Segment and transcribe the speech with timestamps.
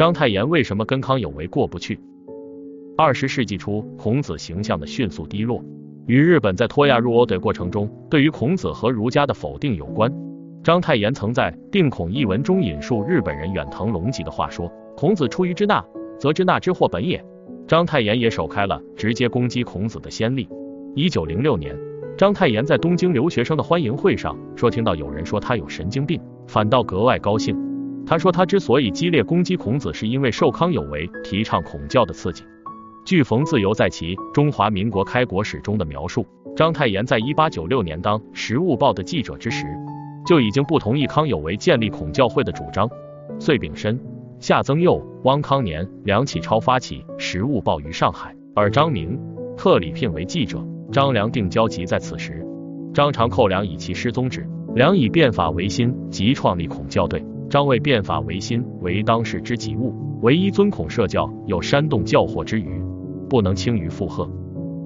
[0.00, 2.00] 章太炎为什么跟康有为过不去？
[2.96, 5.62] 二十世纪初，孔子形象的迅速低落，
[6.06, 10.10] 与日本在脱亚入欧的过程中对于孔子和儒家的否定有关。
[10.64, 15.84] 章太炎曾在《定孔》一文中引述日本人远藤隆吉的话说：“孔子出于之纳，
[16.18, 17.22] 则之纳之祸本也。”
[17.68, 20.48] 章太炎也首开了直接攻击孔子的先例。
[20.94, 21.78] 一九零六年，
[22.16, 27.54] 章太炎在东京留学生的欢迎会上说，听到有人说他有神经病，反倒格外高兴。
[28.10, 32.42] 他说他之所以激烈攻击孔子，是因为受康有为提倡孔教的刺激。
[33.04, 39.64] 据冯自由在其《中华民国开国史》中的描述，章太炎在一八九六年当《时务报》的记者之时，
[40.26, 42.90] 就已经不同意康有为建立孔教会的主张。
[43.38, 43.96] 遂炳申。
[44.40, 49.16] 夏曾佑、汪康年、梁启超发起《时务报》于上海，而张明、
[49.56, 52.44] 特里聘为记者，张良定交集在此时。
[52.92, 57.24] 张长寇梁以其失宗旨，梁以变法维新，即创立孔教队。
[57.50, 62.80] 张为变法维新为当世之急务，唯一尊孔社教有煽动教惑之余，
[63.28, 64.30] 不能轻于附和。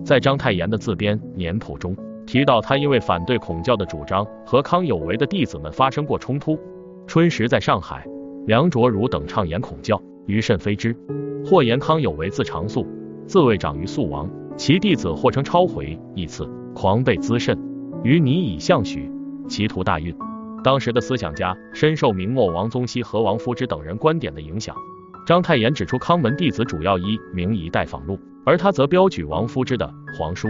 [0.03, 1.95] 在章太炎的自编年谱中
[2.27, 6.59] 提到，他因为反对孔教的主张和康有为的弟子们发生过冲突。
[7.07, 8.07] 春时在上海。
[8.47, 10.95] 梁卓儒等倡言孔教，余甚非之。
[11.47, 12.87] 或言康有为自长宿，
[13.27, 17.59] 自谓长于素王，其弟子或称超回一次，狂悖滋甚。
[18.03, 19.11] 于拟以相许，
[19.49, 20.15] 其图大运。
[20.65, 24.75] 当时的思想家深受明末王宗羲和王夫之等人观点的影响。
[25.27, 30.49] 章太炎指出康门弟子主要依明仪代访录，而他则标举王夫之的皇书。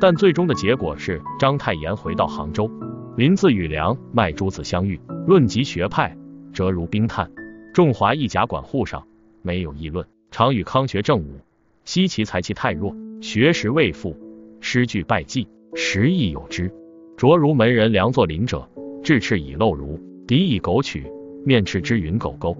[0.00, 2.70] 但最终的结果是章太炎回到杭州，
[3.16, 6.16] 临自与梁麦诸子相遇，论及学派。
[6.52, 7.30] 折如冰炭，
[7.74, 9.06] 众华一甲管护上，
[9.42, 10.06] 没有议论。
[10.30, 11.40] 常与康学正武，
[11.84, 14.16] 惜其才气太弱，学识未复，
[14.60, 16.72] 诗句败绩，时亦有之。
[17.16, 18.68] 卓如门人梁作霖者，
[19.08, 21.10] 智赤以露如，敌以狗取，
[21.42, 22.54] 面赤之云狗钩。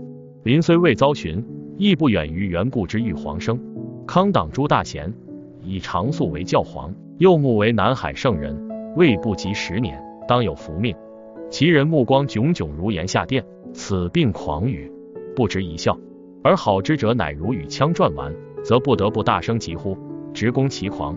[0.45, 1.45] 临虽未遭寻，
[1.77, 3.61] 亦不远于缘故之玉皇生。
[4.07, 5.13] 康党诸大贤，
[5.63, 8.57] 以长素为教皇，幼目为南海圣人，
[8.97, 10.97] 未不及十年，当有福命。
[11.51, 13.45] 其人目光炯炯如炎下殿。
[13.75, 14.91] 此病狂语，
[15.37, 15.93] 不值一笑；
[16.43, 19.95] 而好之者乃如与枪转完，则不得不大声疾呼，
[20.33, 21.15] 直攻其狂。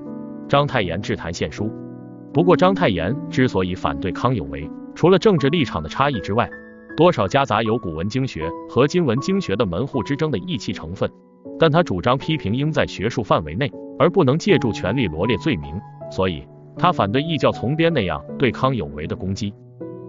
[0.50, 1.72] 章太炎致谈献书。
[2.34, 4.70] 不过章太炎之所以反对康有为，
[5.02, 6.48] 除了政治立场的差异之外，
[6.96, 11.10] 多少夹杂有古文经学和今文经学的门户之争的义气成分。
[11.58, 15.74] 但他主张批评应在学术范围内，而不能借助权力罗列罪名，
[16.12, 16.44] 所以
[16.78, 19.52] 他反对异教从编那样对康有为的攻击。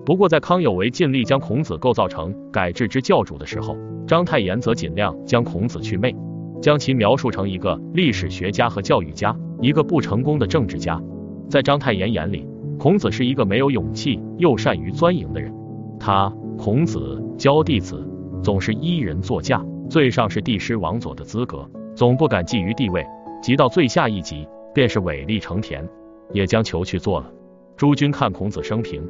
[0.04, 3.74] 不过，在康有为尽力将孔子构造成改制之教主的时候，
[4.06, 6.14] 章太炎则尽量将孔子去魅，
[6.60, 11.00] 将其描述成一个历史学家和教育家，一个不成功的政治家。
[11.48, 12.46] 在章太炎眼里，
[12.82, 15.54] 孔子是一个没有勇气又善于钻营的人。
[16.00, 16.28] 他，
[16.58, 18.04] 孔子教弟子，
[18.42, 23.04] 总是一人座驾，最上是帝师王佐的资格，总不敢觊觎地位；
[23.40, 25.88] 即到最下一级，便是伟力成田，
[26.32, 27.30] 也将求去做了。
[27.76, 29.00] 诸君看孔子生平。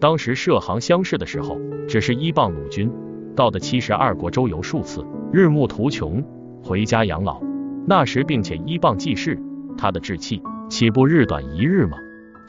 [0.00, 2.90] 当时涉行乡试的时候，只是依傍鲁军，
[3.36, 6.20] 到的七十二国周游数次，日暮途穷，
[6.64, 7.40] 回家养老。
[7.86, 9.38] 那时并且依傍济世，
[9.78, 11.96] 他的志气岂不日短一日吗？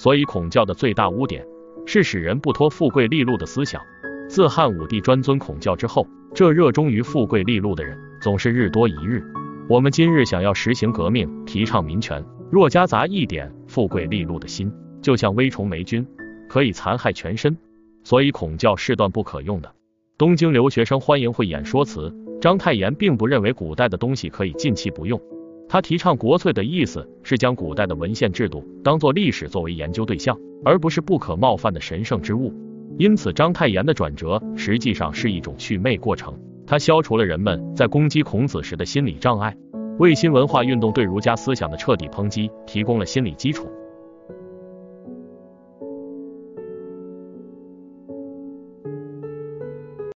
[0.02, 1.46] 所以孔教的最大污点
[1.86, 3.80] 是使人不脱富贵利禄的思想。
[4.28, 9.24] 自汉武帝专尊孔教之后，这热衷于富贵利禄的人总是日多一日。
[9.70, 14.74] 我们今日想要实行革命，提倡民权，若夹杂一点富贵利禄的心，
[15.04, 16.04] 就像微虫霉菌。
[16.50, 17.56] 可以残害全身，
[18.04, 19.72] 所以孔教是断不可用的。
[20.18, 22.12] 东京留学生欢迎会演说词，
[22.42, 25.22] 章太炎并不认为古代的东西可以尽其不用。
[25.72, 32.54] 他提倡国粹的意思是将古代的文献制度当做历史作为研究对象，而不是不可冒犯的神圣之物。
[33.00, 36.38] 因此，章太炎的转折实际上是一种祛魅过程。
[36.68, 39.56] 他消除了人们在攻击孔子时的心理障碍，
[39.98, 43.66] 为新文化运动对儒家思想的彻底抨击提供了心理基础。